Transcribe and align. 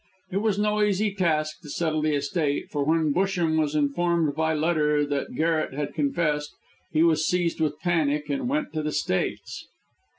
It 0.31 0.37
was 0.37 0.57
no 0.57 0.81
easy 0.81 1.13
task 1.13 1.59
to 1.61 1.69
settle 1.69 2.01
the 2.01 2.15
estate, 2.15 2.71
for, 2.71 2.83
when 2.83 3.13
Busham 3.13 3.55
was 3.59 3.75
informed 3.75 4.33
by 4.33 4.55
letter 4.55 5.05
that 5.05 5.35
Garret 5.35 5.75
had 5.75 5.93
confessed, 5.93 6.55
he 6.91 7.03
was 7.03 7.27
seized 7.27 7.61
with 7.61 7.77
panic 7.81 8.27
and 8.27 8.49
went 8.49 8.73
to 8.73 8.81
the 8.81 8.93
States. 8.93 9.67